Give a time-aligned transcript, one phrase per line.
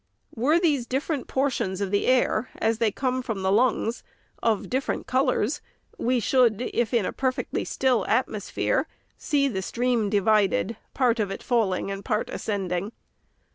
[0.33, 4.01] Were these different portions of the air, as they come from the lungs,
[4.41, 5.61] of different colors,
[5.95, 8.87] we should, if in a perfectly still atmosphere,
[9.19, 12.93] see the stream divided, part of it falling and part ascending.